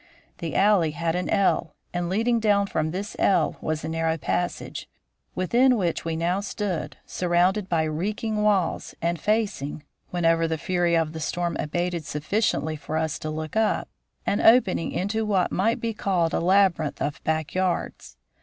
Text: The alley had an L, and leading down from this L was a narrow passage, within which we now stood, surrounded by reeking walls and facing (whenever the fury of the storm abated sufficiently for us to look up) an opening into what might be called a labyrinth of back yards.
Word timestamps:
The 0.39 0.55
alley 0.55 0.93
had 0.97 1.15
an 1.15 1.29
L, 1.29 1.75
and 1.93 2.09
leading 2.09 2.39
down 2.39 2.65
from 2.65 2.89
this 2.89 3.15
L 3.19 3.57
was 3.61 3.83
a 3.83 3.87
narrow 3.87 4.17
passage, 4.17 4.89
within 5.35 5.77
which 5.77 6.03
we 6.03 6.15
now 6.15 6.39
stood, 6.39 6.97
surrounded 7.05 7.69
by 7.69 7.83
reeking 7.83 8.41
walls 8.41 8.95
and 8.99 9.21
facing 9.21 9.83
(whenever 10.09 10.47
the 10.47 10.57
fury 10.57 10.95
of 10.97 11.13
the 11.13 11.19
storm 11.19 11.55
abated 11.59 12.03
sufficiently 12.03 12.75
for 12.75 12.97
us 12.97 13.19
to 13.19 13.29
look 13.29 13.55
up) 13.55 13.89
an 14.25 14.41
opening 14.41 14.91
into 14.91 15.23
what 15.23 15.51
might 15.51 15.79
be 15.79 15.93
called 15.93 16.33
a 16.33 16.39
labyrinth 16.39 16.99
of 16.99 17.23
back 17.23 17.53
yards. 17.53 18.17